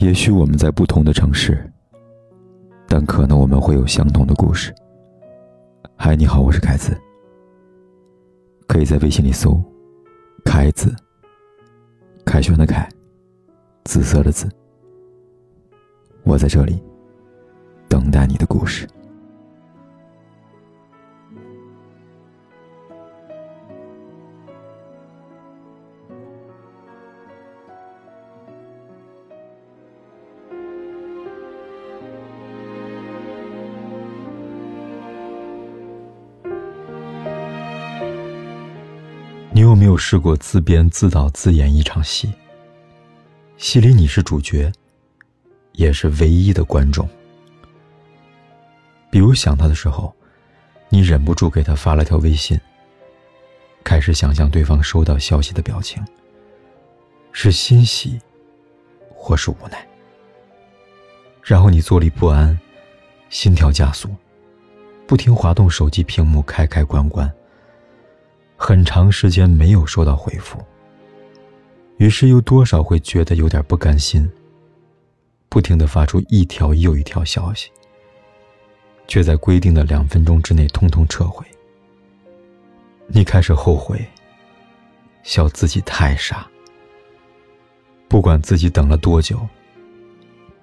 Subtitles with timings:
[0.00, 1.62] 也许我们在不同的城市，
[2.88, 4.74] 但可能我们会有相同的故事。
[5.94, 6.98] 嗨，你好，我是凯子。
[8.66, 9.62] 可以在微信里搜
[10.42, 10.96] “凯子”，
[12.24, 12.88] 凯旋的凯，
[13.84, 14.48] 紫色的紫。
[16.24, 16.82] 我在这里
[17.86, 18.88] 等待你的故事。
[39.70, 42.32] 有没有试过自编自导自演一场戏？
[43.56, 44.72] 戏里你是主角，
[45.74, 47.08] 也是唯一的观众。
[49.12, 50.12] 比如想他的时候，
[50.88, 52.60] 你忍不住给他发了条微信，
[53.84, 56.04] 开始想象对方收到消息的表情，
[57.30, 58.20] 是欣喜，
[59.14, 59.86] 或是无奈。
[61.44, 62.58] 然后你坐立不安，
[63.28, 64.08] 心跳加速，
[65.06, 67.32] 不停滑动手机屏幕，开开关关。
[68.62, 70.62] 很长时间没有收到回复，
[71.96, 74.30] 于是又多少会觉得有点不甘心。
[75.48, 77.70] 不停的发出一条又一条消息，
[79.08, 81.42] 却在规定的两分钟之内通通撤回。
[83.06, 84.06] 你开始后悔，
[85.22, 86.46] 笑自己太傻。
[88.08, 89.40] 不管自己等了多久，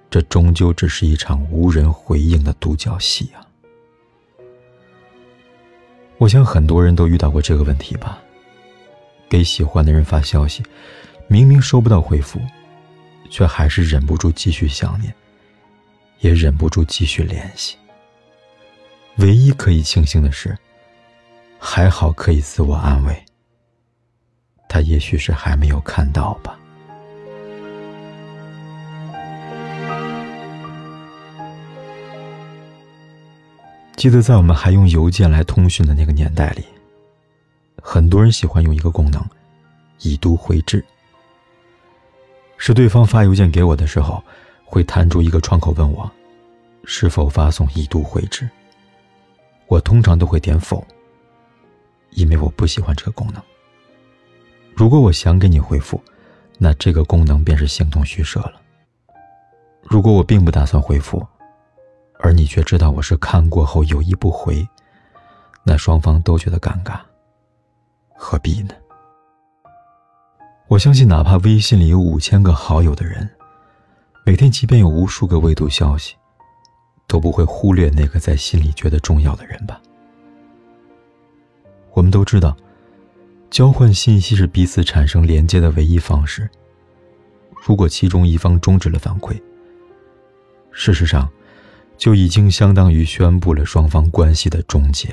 [0.08, 3.42] 这终究只是一场无人回应的独角戏啊！
[6.18, 8.18] 我想很多人都遇到过这个问题吧。
[9.28, 10.62] 给喜欢的人发消息，
[11.28, 12.40] 明明收不到回复，
[13.30, 15.14] 却还是忍不住继续想念，
[16.20, 17.76] 也忍不住继续联系。
[19.18, 20.56] 唯一可以庆幸的是，
[21.58, 23.24] 还好可以自我安慰，
[24.68, 26.58] 他也许是还没有看到吧。
[33.98, 36.64] 记得在我们还用邮件来通讯的那个年代里，
[37.82, 39.20] 很多人喜欢用一个功能——
[40.02, 40.82] 已读回执。
[42.58, 44.22] 是对方发邮件给我的时候，
[44.64, 46.08] 会弹出一个窗口问我
[46.84, 48.48] 是否发送已读回执。
[49.66, 50.86] 我通常都会点否，
[52.10, 53.42] 因为我不喜欢这个功能。
[54.76, 56.00] 如果我想给你回复，
[56.56, 58.62] 那这个功能便是形同虚设了。
[59.82, 61.26] 如果我并不打算回复，
[62.20, 64.66] 而你却知道我是看过后有意不回，
[65.62, 66.98] 那双方都觉得尴尬，
[68.14, 68.74] 何必呢？
[70.66, 73.30] 我相信，哪怕微信里有五千个好友的人，
[74.26, 76.16] 每天即便有无数个未读消息，
[77.06, 79.80] 都不会忽略那个在心里觉得重要的人吧。
[81.92, 82.56] 我们都知道，
[83.48, 86.50] 交换信息是彼此产生连接的唯一方式。
[87.64, 89.40] 如果其中一方终止了反馈，
[90.72, 91.28] 事实上。
[91.98, 95.12] 就已经相当于宣布了双方关系的终结。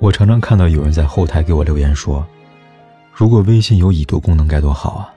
[0.00, 2.26] 我常常看到有人在后台给我留言说
[3.14, 5.14] ：“如果微信有已读功能该多好啊，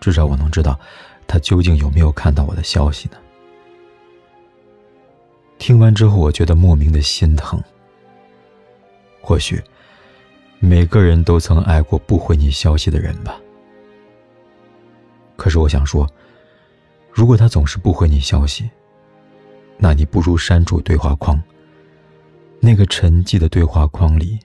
[0.00, 0.78] 至少我能知道
[1.26, 3.16] 他究竟有没有看到我的消息呢。”
[5.58, 7.60] 听完之后，我觉得莫名的心疼。
[9.20, 9.60] 或许。
[10.58, 13.40] 每个人都曾爱过不回你消息的人吧。
[15.36, 16.08] 可是我想说，
[17.12, 18.68] 如果他总是不回你消息，
[19.78, 21.40] 那你不如删除对话框。
[22.58, 24.40] 那个沉寂的对话框里，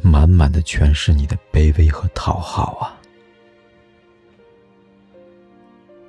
[0.00, 2.98] 满满的全是你的卑微和讨好啊！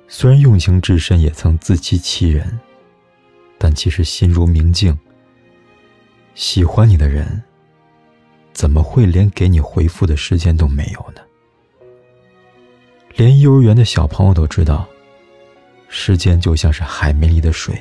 [0.08, 2.58] 虽然用情至深，也曾自欺欺人，
[3.58, 4.98] 但其实心如明镜。
[6.34, 7.42] 喜欢你的人。
[8.54, 11.20] 怎么会连给你回复的时间都没有呢？
[13.16, 14.88] 连幼儿园的小朋友都知道，
[15.88, 17.76] 时间就像是海绵里的水，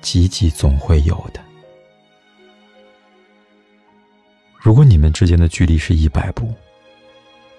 [0.00, 1.40] 挤挤总会有的。
[4.58, 6.52] 如果你们之间的距离是一百步，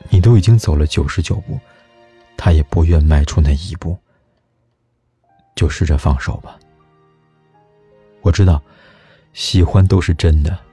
[0.09, 1.59] 你都已经走了九十九步，
[2.35, 3.97] 他也不愿迈出那一步，
[5.55, 6.59] 就试着放手吧。
[8.21, 8.61] 我知道，
[9.33, 10.66] 喜欢都是真的。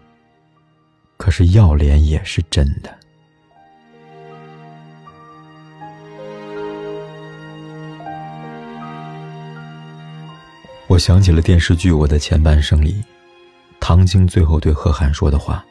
[1.16, 2.92] 可是要脸也是真的。
[10.86, 13.02] 我想起了电视剧《我的前半生》里，
[13.80, 15.64] 唐晶最后对贺涵说的话，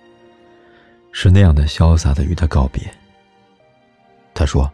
[1.12, 2.81] 是那样的潇洒的与他告别。
[4.34, 4.69] 他说：“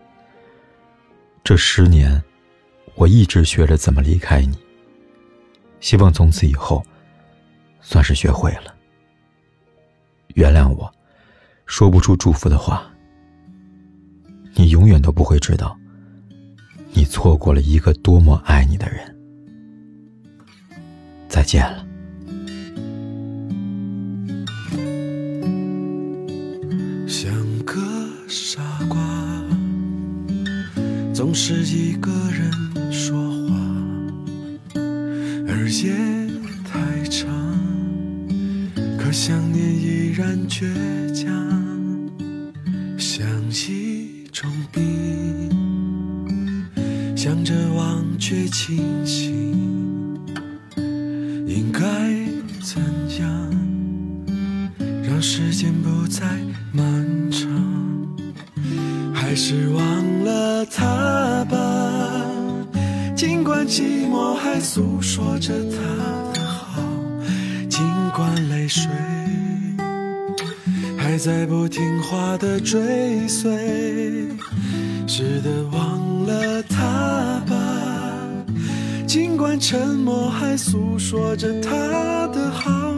[1.44, 2.24] 这十年，
[2.96, 4.58] 我一直学着怎么离开你。
[5.82, 6.84] 希望从此以后，
[7.82, 8.74] 算是学会了。”
[10.36, 10.92] 原谅我，
[11.66, 12.84] 说不出祝福的话。
[14.56, 15.78] 你永远都不会知道，
[16.94, 19.16] 你错过了一个多么爱你的人。
[21.28, 21.86] 再见了。
[27.08, 27.32] 像
[27.66, 27.80] 个
[28.28, 29.00] 傻瓜，
[31.14, 32.52] 总是一个人
[32.92, 33.18] 说
[33.48, 33.56] 话，
[35.48, 35.94] 而夜，
[39.10, 40.68] 可想念依然倔
[41.16, 41.28] 强，
[42.96, 43.28] 像
[43.68, 45.50] 一种病，
[47.18, 49.58] 想着忘却清醒。
[51.48, 51.80] 应该
[52.62, 52.80] 怎
[53.20, 53.52] 样
[55.02, 56.24] 让时间不再
[56.72, 57.50] 漫长？
[59.12, 62.28] 还是忘了他吧。
[63.16, 66.29] 尽管寂寞还诉说着他，
[68.48, 68.90] 泪水
[70.98, 74.30] 还在不听话的追随，
[75.08, 77.56] 是的，忘了他吧。
[79.08, 82.96] 尽管沉默还诉说着他的好，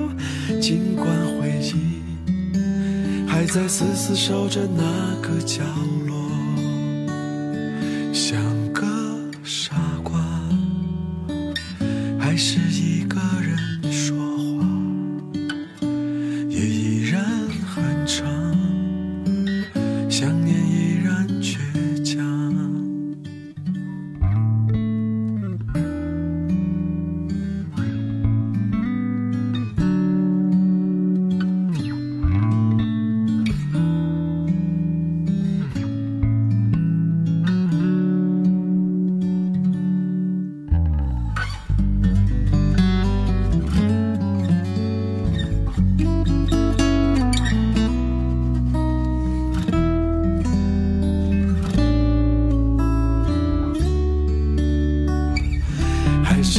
[0.61, 1.07] 尽管
[1.39, 1.73] 回忆
[3.25, 4.83] 还在死死守着那
[5.21, 5.63] 个角
[6.05, 6.10] 落，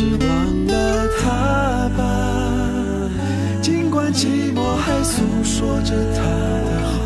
[0.02, 2.02] 是忘了他吧。
[3.62, 6.22] 尽管寂寞还诉说着他
[6.66, 6.98] 的好，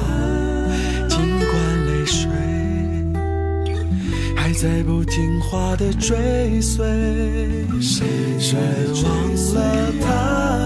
[1.06, 1.52] 尽管
[1.86, 2.26] 泪水
[4.34, 6.86] 还在不听话的追随，
[7.82, 8.06] 谁
[9.04, 9.04] 忘
[9.54, 10.06] 了他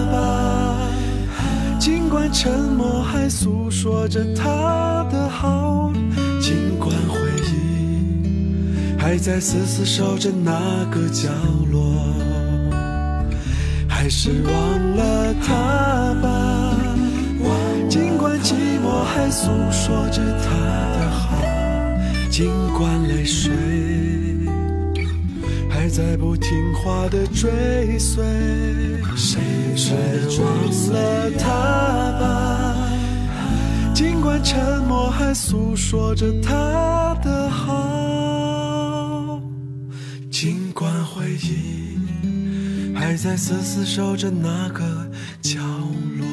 [0.09, 0.89] 吧。
[1.79, 5.91] 尽管沉默还诉说着他的好，
[6.39, 7.19] 尽管回
[7.51, 11.27] 忆还在死死守着那个角
[11.71, 12.10] 落，
[14.13, 14.51] 是忘
[14.97, 16.75] 了他吧。
[17.89, 18.53] 尽管寂
[18.83, 20.49] 寞还诉说着他
[20.99, 21.41] 的好，
[22.29, 23.53] 尽管泪水
[25.69, 28.21] 还在不听话的追随，
[29.15, 29.41] 谁
[30.39, 30.45] 忘
[30.93, 31.47] 了他
[32.19, 32.75] 吧？
[33.93, 39.41] 尽管沉默还诉说着他的好，
[40.29, 41.80] 尽管回忆
[43.11, 45.11] 还在死死守着那个
[45.41, 45.59] 角
[46.17, 46.25] 落。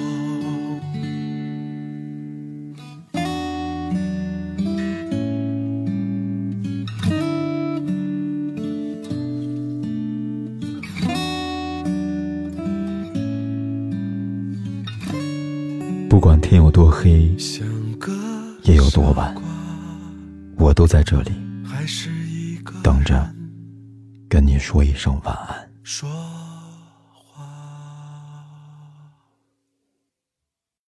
[16.09, 17.35] 不管天有多黑，
[18.63, 19.35] 夜有多晚
[20.57, 21.33] 我都在这里
[22.85, 23.29] 等着
[24.29, 25.69] 跟你说一声晚安。
[25.83, 26.09] 说